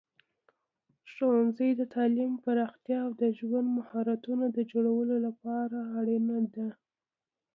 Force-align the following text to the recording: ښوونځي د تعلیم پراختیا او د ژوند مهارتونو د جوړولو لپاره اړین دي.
ښوونځي 1.11 1.69
د 1.79 1.81
تعلیم 1.95 2.31
پراختیا 2.43 2.97
او 3.05 3.11
د 3.21 3.23
ژوند 3.37 3.67
مهارتونو 3.77 4.45
د 4.57 4.59
جوړولو 4.71 5.15
لپاره 5.25 5.77
اړین 5.99 6.25
دي. 6.55 6.69